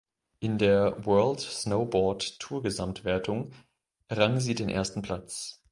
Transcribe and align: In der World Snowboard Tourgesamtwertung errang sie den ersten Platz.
In 0.39 0.57
der 0.57 1.05
World 1.05 1.41
Snowboard 1.41 2.39
Tourgesamtwertung 2.39 3.51
errang 4.07 4.39
sie 4.39 4.55
den 4.55 4.69
ersten 4.69 5.03
Platz. 5.03 5.63